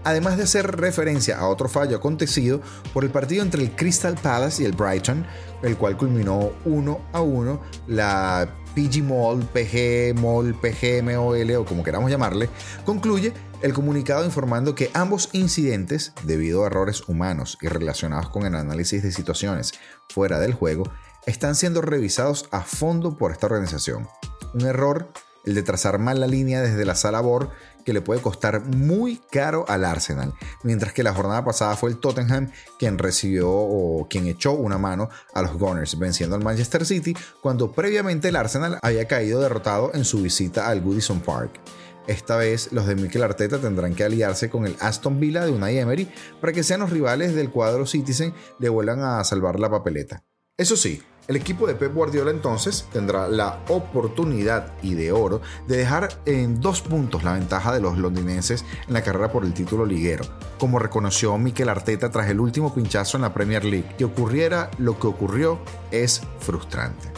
además 0.07 0.37
de 0.37 0.43
hacer 0.43 0.77
referencia 0.77 1.37
a 1.37 1.49
otro 1.49 1.67
fallo 1.67 1.97
acontecido 1.97 2.61
por 2.93 3.03
el 3.03 3.09
partido 3.09 3.43
entre 3.43 3.61
el 3.61 3.75
Crystal 3.75 4.15
Palace 4.15 4.63
y 4.63 4.65
el 4.65 4.71
Brighton, 4.71 5.25
el 5.63 5.75
cual 5.75 5.97
culminó 5.97 6.51
1 6.63 7.01
a 7.11 7.19
1. 7.19 7.61
La 7.87 8.49
PG 8.73 9.03
Mall, 9.03 9.43
PG 9.43 10.15
Mall, 10.15 10.55
PGMOL 10.55 11.51
o 11.57 11.65
como 11.65 11.83
queramos 11.83 12.09
llamarle, 12.09 12.47
concluye 12.85 13.33
el 13.61 13.73
comunicado 13.73 14.23
informando 14.23 14.75
que 14.75 14.91
ambos 14.93 15.27
incidentes, 15.33 16.13
debido 16.23 16.63
a 16.63 16.67
errores 16.67 17.09
humanos 17.09 17.57
y 17.61 17.67
relacionados 17.67 18.29
con 18.29 18.45
el 18.45 18.55
análisis 18.55 19.03
de 19.03 19.11
situaciones 19.11 19.73
fuera 20.07 20.39
del 20.39 20.53
juego, 20.53 20.89
están 21.25 21.55
siendo 21.55 21.81
revisados 21.81 22.47
a 22.51 22.61
fondo 22.61 23.17
por 23.17 23.33
esta 23.33 23.47
organización. 23.47 24.07
Un 24.53 24.61
error, 24.61 25.11
el 25.43 25.53
de 25.53 25.63
trazar 25.63 25.99
mal 25.99 26.21
la 26.21 26.27
línea 26.27 26.61
desde 26.61 26.85
la 26.85 26.95
sala 26.95 27.19
BOR, 27.19 27.49
que 27.87 27.93
le 27.93 28.01
puede 28.01 28.21
costar 28.21 28.65
muy 28.65 29.21
caro 29.31 29.63
al 29.69 29.85
Arsenal, 29.85 30.33
mientras 30.61 30.91
que 30.91 31.03
la 31.03 31.13
jornada 31.13 31.45
pasada 31.45 31.77
fue 31.77 31.89
el 31.89 31.99
Tottenham 31.99 32.51
quien 32.77 32.97
recibió 32.97 33.49
o 33.49 34.05
quien 34.09 34.27
echó 34.27 34.51
una 34.51 34.77
mano 34.77 35.07
a 35.33 35.41
los 35.41 35.53
Gunners, 35.53 35.97
venciendo 35.97 36.35
al 36.35 36.43
Manchester 36.43 36.85
City 36.85 37.15
cuando 37.41 37.71
previamente 37.71 38.27
el 38.27 38.35
Arsenal 38.35 38.77
había 38.81 39.07
caído 39.07 39.39
derrotado 39.39 39.91
en 39.93 40.03
su 40.03 40.21
visita 40.21 40.67
al 40.67 40.81
Goodison 40.81 41.21
Park. 41.21 41.61
Esta 42.07 42.35
vez 42.35 42.73
los 42.73 42.87
de 42.87 42.95
Mikel 42.95 43.23
Arteta 43.23 43.57
tendrán 43.57 43.95
que 43.95 44.03
aliarse 44.03 44.49
con 44.49 44.67
el 44.67 44.75
Aston 44.81 45.21
Villa 45.21 45.45
de 45.45 45.53
Unai 45.53 45.77
Emery 45.77 46.11
para 46.41 46.51
que 46.51 46.63
sean 46.63 46.81
los 46.81 46.89
rivales 46.89 47.35
del 47.35 47.51
cuadro 47.51 47.85
Citizen 47.85 48.33
le 48.59 48.67
vuelvan 48.67 48.99
a 48.99 49.23
salvar 49.23 49.61
la 49.61 49.69
papeleta. 49.69 50.25
Eso 50.57 50.75
sí, 50.75 51.01
el 51.27 51.35
equipo 51.35 51.67
de 51.67 51.75
Pep 51.75 51.93
Guardiola 51.93 52.31
entonces 52.31 52.87
tendrá 52.91 53.27
la 53.27 53.59
oportunidad 53.67 54.73
y 54.81 54.95
de 54.95 55.11
oro 55.11 55.41
de 55.67 55.77
dejar 55.77 56.09
en 56.25 56.61
dos 56.61 56.81
puntos 56.81 57.23
la 57.23 57.33
ventaja 57.33 57.73
de 57.73 57.81
los 57.81 57.97
londinenses 57.97 58.63
en 58.87 58.93
la 58.93 59.01
carrera 59.01 59.31
por 59.31 59.43
el 59.43 59.53
título 59.53 59.85
liguero, 59.85 60.25
como 60.57 60.79
reconoció 60.79 61.37
Mikel 61.37 61.69
Arteta 61.69 62.09
tras 62.09 62.29
el 62.29 62.39
último 62.39 62.73
pinchazo 62.73 63.17
en 63.17 63.23
la 63.23 63.33
Premier 63.33 63.65
League. 63.65 63.95
Que 63.97 64.05
ocurriera 64.05 64.71
lo 64.77 64.99
que 64.99 65.07
ocurrió 65.07 65.59
es 65.91 66.21
frustrante. 66.39 67.09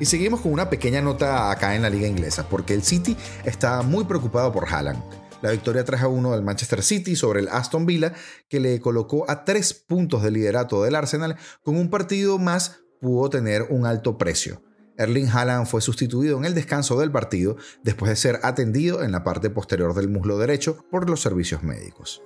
Y 0.00 0.06
seguimos 0.06 0.40
con 0.40 0.52
una 0.52 0.68
pequeña 0.68 1.00
nota 1.00 1.50
acá 1.50 1.76
en 1.76 1.82
la 1.82 1.90
liga 1.90 2.08
inglesa, 2.08 2.48
porque 2.48 2.74
el 2.74 2.82
City 2.82 3.16
está 3.44 3.82
muy 3.82 4.04
preocupado 4.04 4.50
por 4.50 4.68
Haaland 4.68 5.21
la 5.42 5.50
victoria 5.50 5.84
3 5.84 6.02
a 6.02 6.08
1 6.08 6.32
del 6.32 6.42
Manchester 6.42 6.82
City 6.82 7.16
sobre 7.16 7.40
el 7.40 7.48
Aston 7.48 7.84
Villa, 7.84 8.14
que 8.48 8.60
le 8.60 8.80
colocó 8.80 9.30
a 9.30 9.44
tres 9.44 9.74
puntos 9.74 10.22
de 10.22 10.30
liderato 10.30 10.82
del 10.82 10.94
Arsenal, 10.94 11.36
con 11.62 11.76
un 11.76 11.90
partido 11.90 12.38
más 12.38 12.80
pudo 13.00 13.28
tener 13.28 13.66
un 13.68 13.84
alto 13.84 14.16
precio. 14.16 14.62
Erling 14.96 15.28
Haaland 15.28 15.66
fue 15.66 15.80
sustituido 15.80 16.38
en 16.38 16.44
el 16.44 16.54
descanso 16.54 16.98
del 16.98 17.10
partido 17.10 17.56
después 17.82 18.10
de 18.10 18.16
ser 18.16 18.40
atendido 18.42 19.02
en 19.02 19.10
la 19.10 19.24
parte 19.24 19.50
posterior 19.50 19.94
del 19.94 20.08
muslo 20.08 20.38
derecho 20.38 20.84
por 20.90 21.08
los 21.10 21.20
servicios 21.20 21.62
médicos. 21.62 22.22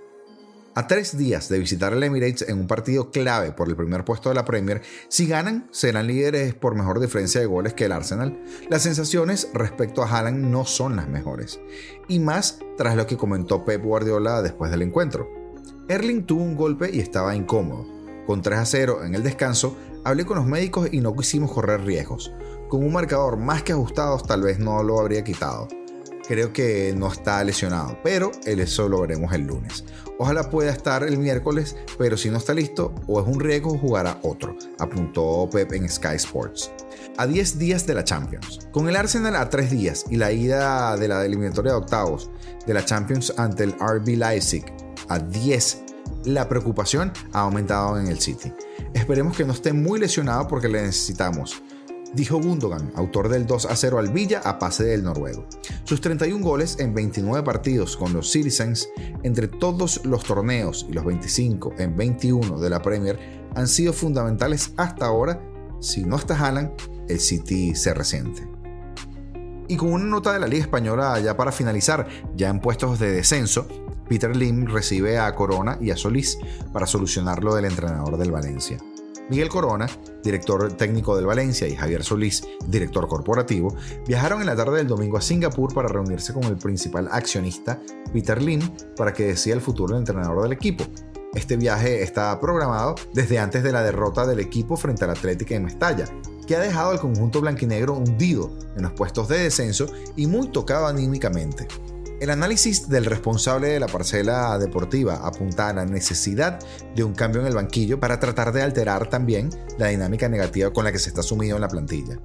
A 0.76 0.86
tres 0.86 1.16
días 1.16 1.48
de 1.48 1.58
visitar 1.58 1.94
el 1.94 2.02
Emirates 2.02 2.46
en 2.50 2.60
un 2.60 2.66
partido 2.66 3.10
clave 3.10 3.50
por 3.50 3.66
el 3.70 3.76
primer 3.76 4.04
puesto 4.04 4.28
de 4.28 4.34
la 4.34 4.44
Premier, 4.44 4.82
si 5.08 5.26
ganan, 5.26 5.66
serán 5.70 6.06
líderes 6.06 6.54
por 6.54 6.74
mejor 6.74 7.00
diferencia 7.00 7.40
de 7.40 7.46
goles 7.46 7.72
que 7.72 7.86
el 7.86 7.92
Arsenal. 7.92 8.38
Las 8.68 8.82
sensaciones 8.82 9.48
respecto 9.54 10.02
a 10.02 10.06
Haaland 10.06 10.44
no 10.44 10.66
son 10.66 10.96
las 10.96 11.08
mejores, 11.08 11.60
y 12.08 12.18
más 12.18 12.58
tras 12.76 12.94
lo 12.94 13.06
que 13.06 13.16
comentó 13.16 13.64
Pep 13.64 13.82
Guardiola 13.82 14.42
después 14.42 14.70
del 14.70 14.82
encuentro. 14.82 15.30
Erling 15.88 16.26
tuvo 16.26 16.42
un 16.42 16.56
golpe 16.56 16.90
y 16.92 17.00
estaba 17.00 17.34
incómodo. 17.34 17.86
Con 18.26 18.42
3 18.42 18.58
a 18.58 18.66
0 18.66 19.04
en 19.06 19.14
el 19.14 19.22
descanso, 19.22 19.78
hablé 20.04 20.26
con 20.26 20.36
los 20.36 20.46
médicos 20.46 20.90
y 20.92 21.00
no 21.00 21.16
quisimos 21.16 21.52
correr 21.52 21.86
riesgos. 21.86 22.34
Con 22.68 22.84
un 22.84 22.92
marcador 22.92 23.38
más 23.38 23.62
que 23.62 23.72
ajustado, 23.72 24.18
tal 24.18 24.42
vez 24.42 24.58
no 24.58 24.82
lo 24.82 25.00
habría 25.00 25.24
quitado 25.24 25.68
creo 26.26 26.52
que 26.52 26.94
no 26.96 27.10
está 27.12 27.42
lesionado, 27.44 27.98
pero 28.02 28.30
eso 28.44 28.88
lo 28.88 29.00
veremos 29.00 29.32
el 29.32 29.42
lunes. 29.42 29.84
Ojalá 30.18 30.48
pueda 30.48 30.70
estar 30.72 31.02
el 31.04 31.18
miércoles, 31.18 31.76
pero 31.98 32.16
si 32.16 32.30
no 32.30 32.38
está 32.38 32.54
listo 32.54 32.94
o 33.06 33.20
es 33.20 33.26
un 33.26 33.38
riesgo, 33.38 33.78
jugará 33.78 34.18
otro, 34.22 34.56
apuntó 34.78 35.48
Pep 35.50 35.72
en 35.72 35.88
Sky 35.88 36.16
Sports. 36.16 36.70
A 37.18 37.26
10 37.26 37.58
días 37.58 37.86
de 37.86 37.94
la 37.94 38.04
Champions. 38.04 38.68
Con 38.72 38.88
el 38.88 38.96
Arsenal 38.96 39.36
a 39.36 39.48
3 39.48 39.70
días 39.70 40.04
y 40.10 40.16
la 40.16 40.32
ida 40.32 40.96
de 40.96 41.08
la 41.08 41.24
eliminatoria 41.24 41.72
de 41.72 41.78
octavos 41.78 42.30
de 42.66 42.74
la 42.74 42.84
Champions 42.84 43.32
ante 43.36 43.64
el 43.64 43.72
RB 43.72 44.16
Leipzig 44.16 44.64
a 45.08 45.18
10, 45.18 45.82
la 46.24 46.48
preocupación 46.48 47.12
ha 47.32 47.40
aumentado 47.40 47.98
en 47.98 48.08
el 48.08 48.18
City. 48.18 48.52
Esperemos 48.94 49.36
que 49.36 49.44
no 49.44 49.52
esté 49.52 49.72
muy 49.72 50.00
lesionado 50.00 50.48
porque 50.48 50.68
le 50.68 50.82
necesitamos 50.82 51.62
dijo 52.16 52.40
Gundogan, 52.40 52.90
autor 52.96 53.28
del 53.28 53.46
2 53.46 53.66
a 53.66 53.76
0 53.76 53.98
al 53.98 54.08
Villa 54.08 54.40
a 54.42 54.58
pase 54.58 54.84
del 54.84 55.04
noruego. 55.04 55.46
Sus 55.84 56.00
31 56.00 56.42
goles 56.42 56.78
en 56.80 56.94
29 56.94 57.44
partidos 57.44 57.96
con 57.96 58.14
los 58.14 58.32
Citizens 58.32 58.88
entre 59.22 59.48
todos 59.48 60.04
los 60.04 60.24
torneos 60.24 60.86
y 60.88 60.94
los 60.94 61.04
25 61.04 61.74
en 61.78 61.94
21 61.94 62.58
de 62.58 62.70
la 62.70 62.80
Premier 62.80 63.18
han 63.54 63.68
sido 63.68 63.92
fundamentales 63.92 64.72
hasta 64.78 65.06
ahora. 65.06 65.40
Si 65.80 66.04
no 66.04 66.16
está 66.16 66.34
Haaland, 66.38 66.70
el 67.08 67.20
City 67.20 67.74
se 67.74 67.92
resiente. 67.92 68.48
Y 69.68 69.76
con 69.76 69.92
una 69.92 70.04
nota 70.04 70.32
de 70.32 70.40
la 70.40 70.46
Liga 70.46 70.64
Española 70.64 71.20
ya 71.20 71.36
para 71.36 71.52
finalizar, 71.52 72.06
ya 72.34 72.48
en 72.48 72.60
puestos 72.60 72.98
de 72.98 73.12
descenso, 73.12 73.68
Peter 74.08 74.34
Lim 74.34 74.66
recibe 74.66 75.18
a 75.18 75.34
Corona 75.34 75.76
y 75.80 75.90
a 75.90 75.96
Solís 75.96 76.38
para 76.72 76.86
solucionar 76.86 77.44
lo 77.44 77.54
del 77.54 77.66
entrenador 77.66 78.16
del 78.16 78.30
Valencia. 78.30 78.78
Miguel 79.28 79.48
Corona, 79.48 79.88
director 80.22 80.72
técnico 80.74 81.16
del 81.16 81.26
Valencia, 81.26 81.66
y 81.66 81.74
Javier 81.74 82.04
Solís, 82.04 82.44
director 82.66 83.08
corporativo, 83.08 83.74
viajaron 84.06 84.40
en 84.40 84.46
la 84.46 84.56
tarde 84.56 84.78
del 84.78 84.86
domingo 84.86 85.18
a 85.18 85.20
Singapur 85.20 85.74
para 85.74 85.88
reunirse 85.88 86.32
con 86.32 86.44
el 86.44 86.56
principal 86.56 87.08
accionista, 87.10 87.80
Peter 88.12 88.40
Lim, 88.40 88.60
para 88.96 89.12
que 89.12 89.26
decida 89.26 89.54
el 89.54 89.60
futuro 89.60 89.94
del 89.94 90.02
entrenador 90.02 90.42
del 90.42 90.52
equipo. 90.52 90.84
Este 91.34 91.56
viaje 91.56 92.02
está 92.02 92.38
programado 92.40 92.94
desde 93.12 93.38
antes 93.38 93.62
de 93.62 93.72
la 93.72 93.82
derrota 93.82 94.26
del 94.26 94.40
equipo 94.40 94.76
frente 94.76 95.04
al 95.04 95.10
Atlético 95.10 95.54
de 95.54 95.60
Mestalla, 95.60 96.06
que 96.46 96.56
ha 96.56 96.60
dejado 96.60 96.92
al 96.92 97.00
conjunto 97.00 97.40
blanquinegro 97.40 97.94
hundido 97.94 98.50
en 98.76 98.84
los 98.84 98.92
puestos 98.92 99.28
de 99.28 99.40
descenso 99.40 99.86
y 100.14 100.28
muy 100.28 100.48
tocado 100.48 100.86
anímicamente. 100.86 101.66
El 102.18 102.30
análisis 102.30 102.88
del 102.88 103.04
responsable 103.04 103.68
de 103.68 103.80
la 103.80 103.88
parcela 103.88 104.58
deportiva 104.58 105.26
apunta 105.26 105.68
a 105.68 105.74
la 105.74 105.84
necesidad 105.84 106.58
de 106.94 107.04
un 107.04 107.12
cambio 107.12 107.42
en 107.42 107.46
el 107.46 107.54
banquillo 107.54 108.00
para 108.00 108.18
tratar 108.18 108.52
de 108.52 108.62
alterar 108.62 109.10
también 109.10 109.50
la 109.76 109.88
dinámica 109.88 110.26
negativa 110.26 110.72
con 110.72 110.84
la 110.84 110.92
que 110.92 110.98
se 110.98 111.10
está 111.10 111.22
sumido 111.22 111.56
en 111.56 111.60
la 111.60 111.68
plantilla. 111.68 112.18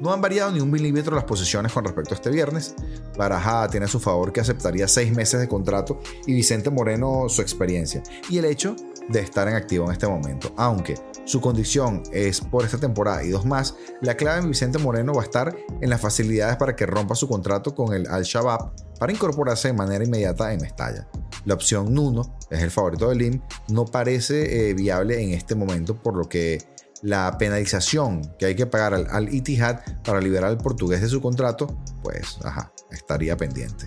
No 0.00 0.12
han 0.12 0.20
variado 0.20 0.52
ni 0.52 0.60
un 0.60 0.70
milímetro 0.70 1.14
las 1.14 1.24
posiciones 1.24 1.72
con 1.72 1.84
respecto 1.84 2.12
a 2.12 2.16
este 2.16 2.30
viernes. 2.30 2.74
Baraja 3.16 3.68
tiene 3.68 3.86
a 3.86 3.88
su 3.88 3.98
favor 3.98 4.32
que 4.32 4.40
aceptaría 4.40 4.86
seis 4.88 5.10
meses 5.14 5.40
de 5.40 5.48
contrato 5.48 6.00
y 6.26 6.34
Vicente 6.34 6.68
Moreno 6.70 7.28
su 7.28 7.40
experiencia 7.40 8.02
y 8.28 8.36
el 8.38 8.44
hecho 8.44 8.76
de 9.08 9.20
estar 9.20 9.48
en 9.48 9.54
activo 9.54 9.86
en 9.86 9.92
este 9.92 10.06
momento. 10.06 10.52
Aunque 10.56 10.96
su 11.24 11.40
condición 11.40 12.02
es 12.12 12.40
por 12.40 12.64
esta 12.64 12.78
temporada 12.78 13.24
y 13.24 13.30
dos 13.30 13.46
más, 13.46 13.74
la 14.02 14.16
clave 14.16 14.40
en 14.40 14.50
Vicente 14.50 14.78
Moreno 14.78 15.14
va 15.14 15.22
a 15.22 15.24
estar 15.24 15.56
en 15.80 15.88
las 15.88 16.00
facilidades 16.00 16.56
para 16.56 16.76
que 16.76 16.84
rompa 16.84 17.14
su 17.14 17.26
contrato 17.26 17.74
con 17.74 17.94
el 17.94 18.06
Al-Shabaab 18.06 18.72
para 18.98 19.12
incorporarse 19.12 19.68
de 19.68 19.74
manera 19.74 20.04
inmediata 20.04 20.52
en 20.52 20.60
Mestalla. 20.60 21.08
La 21.44 21.54
opción 21.54 21.94
Nuno 21.94 22.36
es 22.50 22.62
el 22.62 22.70
favorito 22.70 23.08
del 23.08 23.18
LIM, 23.18 23.40
no 23.68 23.84
parece 23.86 24.70
eh, 24.70 24.74
viable 24.74 25.22
en 25.22 25.32
este 25.32 25.54
momento, 25.54 25.94
por 25.94 26.16
lo 26.16 26.28
que 26.28 26.75
la 27.06 27.38
penalización 27.38 28.34
que 28.36 28.46
hay 28.46 28.56
que 28.56 28.66
pagar 28.66 28.92
al, 28.92 29.06
al 29.10 29.32
Itihad 29.32 29.78
para 30.04 30.20
liberar 30.20 30.50
al 30.50 30.58
portugués 30.58 31.00
de 31.00 31.08
su 31.08 31.20
contrato, 31.20 31.80
pues 32.02 32.38
ajá, 32.42 32.72
estaría 32.90 33.36
pendiente. 33.36 33.86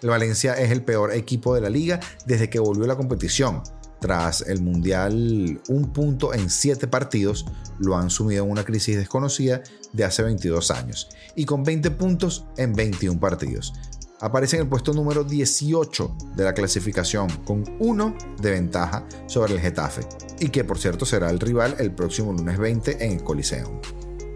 El 0.00 0.08
Valencia 0.08 0.54
es 0.54 0.70
el 0.70 0.82
peor 0.82 1.12
equipo 1.12 1.54
de 1.54 1.60
la 1.60 1.68
liga 1.68 2.00
desde 2.24 2.48
que 2.48 2.58
volvió 2.58 2.84
a 2.84 2.88
la 2.88 2.96
competición 2.96 3.62
tras 4.00 4.42
el 4.42 4.62
Mundial, 4.62 5.60
un 5.68 5.92
punto 5.92 6.32
en 6.32 6.48
siete 6.48 6.86
partidos 6.86 7.44
lo 7.78 7.96
han 7.96 8.08
sumido 8.08 8.44
en 8.44 8.50
una 8.50 8.64
crisis 8.64 8.96
desconocida 8.96 9.62
de 9.92 10.04
hace 10.04 10.22
22 10.22 10.70
años 10.70 11.08
y 11.34 11.44
con 11.44 11.64
20 11.64 11.90
puntos 11.92 12.46
en 12.56 12.72
21 12.72 13.20
partidos. 13.20 13.74
Aparece 14.20 14.56
en 14.56 14.62
el 14.62 14.68
puesto 14.68 14.92
número 14.92 15.24
18 15.24 16.16
de 16.34 16.44
la 16.44 16.54
clasificación 16.54 17.28
con 17.44 17.64
uno 17.78 18.16
de 18.40 18.50
ventaja 18.50 19.06
sobre 19.26 19.54
el 19.54 19.60
Getafe 19.60 20.06
y 20.40 20.48
que 20.48 20.64
por 20.64 20.78
cierto 20.78 21.04
será 21.04 21.30
el 21.30 21.40
rival 21.40 21.76
el 21.78 21.92
próximo 21.92 22.32
lunes 22.32 22.58
20 22.58 23.04
en 23.04 23.12
el 23.12 23.24
Coliseo. 23.24 23.80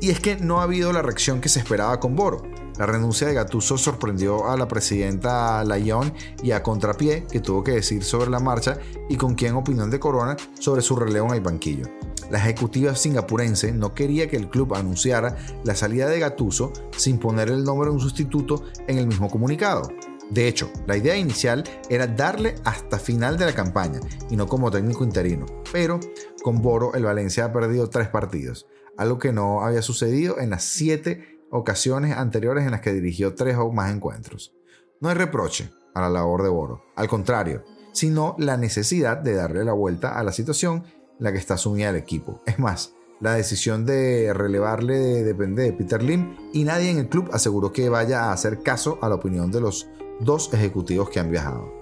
Y 0.00 0.10
es 0.10 0.20
que 0.20 0.36
no 0.36 0.60
ha 0.60 0.64
habido 0.64 0.92
la 0.92 1.02
reacción 1.02 1.40
que 1.40 1.48
se 1.48 1.60
esperaba 1.60 1.98
con 2.00 2.16
Boro 2.16 2.42
la 2.78 2.86
renuncia 2.86 3.26
de 3.26 3.34
Gatuso 3.34 3.76
sorprendió 3.76 4.48
a 4.48 4.56
la 4.56 4.66
presidenta 4.66 5.62
Layón 5.62 6.14
y 6.42 6.52
a 6.52 6.62
Contrapié, 6.62 7.26
que 7.30 7.40
tuvo 7.40 7.62
que 7.62 7.72
decir 7.72 8.02
sobre 8.02 8.30
la 8.30 8.40
marcha 8.40 8.78
y 9.08 9.16
con 9.16 9.34
quién 9.34 9.54
opinión 9.54 9.90
de 9.90 10.00
Corona 10.00 10.36
sobre 10.58 10.80
su 10.80 10.96
relevo 10.96 11.28
en 11.28 11.34
el 11.34 11.40
banquillo. 11.42 11.84
La 12.30 12.38
ejecutiva 12.38 12.94
singapurense 12.94 13.72
no 13.72 13.94
quería 13.94 14.28
que 14.28 14.36
el 14.36 14.48
club 14.48 14.74
anunciara 14.74 15.36
la 15.64 15.74
salida 15.74 16.08
de 16.08 16.20
Gatuso 16.20 16.72
sin 16.96 17.18
poner 17.18 17.48
el 17.48 17.64
nombre 17.64 17.88
de 17.88 17.94
un 17.94 18.00
sustituto 18.00 18.64
en 18.86 18.98
el 18.98 19.06
mismo 19.06 19.28
comunicado. 19.28 19.88
De 20.30 20.48
hecho, 20.48 20.70
la 20.86 20.96
idea 20.96 21.16
inicial 21.16 21.62
era 21.90 22.06
darle 22.06 22.54
hasta 22.64 22.98
final 22.98 23.36
de 23.36 23.44
la 23.44 23.54
campaña 23.54 24.00
y 24.30 24.36
no 24.36 24.46
como 24.46 24.70
técnico 24.70 25.04
interino. 25.04 25.44
Pero 25.72 26.00
con 26.42 26.62
Boro 26.62 26.94
el 26.94 27.04
Valencia 27.04 27.44
ha 27.44 27.52
perdido 27.52 27.90
tres 27.90 28.08
partidos, 28.08 28.66
algo 28.96 29.18
que 29.18 29.32
no 29.32 29.62
había 29.62 29.82
sucedido 29.82 30.38
en 30.38 30.50
las 30.50 30.64
siete 30.64 31.38
ocasiones 31.50 32.16
anteriores 32.16 32.64
en 32.64 32.70
las 32.70 32.80
que 32.80 32.94
dirigió 32.94 33.34
tres 33.34 33.56
o 33.58 33.70
más 33.72 33.92
encuentros. 33.92 34.54
No 35.00 35.10
hay 35.10 35.16
reproche 35.16 35.70
a 35.94 36.00
la 36.00 36.08
labor 36.08 36.42
de 36.42 36.48
Boro, 36.48 36.84
al 36.96 37.08
contrario, 37.08 37.64
sino 37.92 38.34
la 38.38 38.56
necesidad 38.56 39.18
de 39.18 39.34
darle 39.34 39.64
la 39.64 39.74
vuelta 39.74 40.18
a 40.18 40.24
la 40.24 40.32
situación 40.32 40.84
la 41.18 41.32
que 41.32 41.38
está 41.38 41.56
sumida 41.56 41.90
el 41.90 41.96
equipo. 41.96 42.40
Es 42.46 42.58
más, 42.58 42.94
La 43.22 43.34
decisión 43.34 43.86
de 43.86 44.32
relevarle 44.34 45.22
depende 45.22 45.62
de 45.62 45.72
Peter 45.72 46.02
Lim 46.02 46.36
y 46.52 46.64
nadie 46.64 46.90
en 46.90 46.98
el 46.98 47.08
club 47.08 47.30
aseguró 47.32 47.72
que 47.72 47.88
vaya 47.88 48.24
a 48.24 48.32
hacer 48.32 48.64
caso 48.64 48.98
a 49.00 49.08
la 49.08 49.14
opinión 49.14 49.52
de 49.52 49.60
los 49.60 49.88
dos 50.18 50.52
ejecutivos 50.52 51.08
que 51.08 51.20
han 51.20 51.30
viajado. 51.30 51.72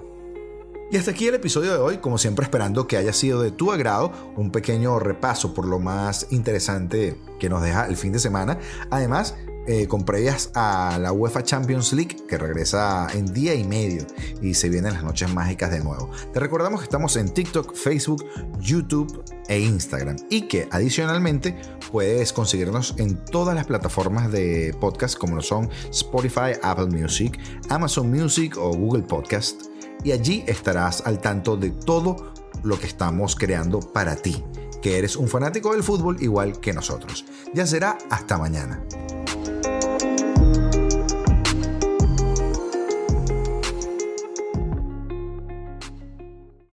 Y 0.92 0.99
hasta 0.99 1.12
aquí 1.12 1.28
el 1.28 1.37
episodio 1.37 1.72
de 1.72 1.78
hoy, 1.78 1.96
como 1.96 2.18
siempre 2.18 2.42
esperando 2.42 2.87
que 2.87 2.99
haya 2.99 3.14
sido 3.14 3.40
de 3.40 3.52
tu 3.52 3.72
agrado, 3.72 4.12
un 4.37 4.50
pequeño 4.50 4.99
repaso 4.99 5.54
por 5.54 5.64
lo 5.64 5.78
más 5.78 6.26
interesante 6.30 7.16
que 7.38 7.49
nos 7.49 7.62
deja 7.62 7.87
el 7.87 7.96
fin 7.96 8.12
de 8.12 8.18
semana. 8.18 8.58
Además, 8.90 9.34
eh, 9.73 9.87
con 9.87 10.05
previas 10.05 10.50
a 10.55 10.99
la 11.00 11.12
UEFA 11.12 11.45
Champions 11.45 11.93
League 11.93 12.17
que 12.29 12.37
regresa 12.37 13.07
en 13.15 13.33
día 13.33 13.55
y 13.55 13.62
medio 13.62 14.05
y 14.43 14.55
se 14.55 14.69
vienen 14.69 14.95
las 14.95 15.05
noches 15.05 15.33
mágicas 15.33 15.71
de 15.71 15.79
nuevo. 15.79 16.11
Te 16.33 16.41
recordamos 16.41 16.81
que 16.81 16.87
estamos 16.87 17.15
en 17.15 17.33
TikTok, 17.33 17.77
Facebook, 17.77 18.25
YouTube 18.59 19.23
e 19.47 19.61
Instagram 19.61 20.17
y 20.29 20.49
que 20.49 20.67
adicionalmente 20.73 21.55
puedes 21.93 22.33
conseguirnos 22.33 22.97
en 22.99 23.25
todas 23.27 23.55
las 23.55 23.67
plataformas 23.67 24.33
de 24.33 24.75
podcast 24.81 25.17
como 25.17 25.37
lo 25.37 25.41
son 25.41 25.71
Spotify, 25.91 26.59
Apple 26.62 26.87
Music, 26.89 27.39
Amazon 27.69 28.11
Music 28.11 28.57
o 28.59 28.73
Google 28.73 29.05
Podcast 29.05 29.67
y 30.03 30.11
allí 30.11 30.43
estarás 30.49 31.07
al 31.07 31.21
tanto 31.21 31.57
de 31.57 31.71
todo 31.71 32.33
lo 32.65 32.77
que 32.77 32.89
estamos 32.89 33.37
creando 33.37 33.79
para 33.79 34.17
ti, 34.17 34.43
que 34.83 34.99
eres 34.99 35.15
un 35.15 35.29
fanático 35.29 35.75
del 35.75 35.85
fútbol 35.85 36.21
igual 36.21 36.59
que 36.59 36.73
nosotros. 36.73 37.25
Ya 37.55 37.69
será 37.69 37.99
hasta 38.11 38.37
mañana. 38.37 38.83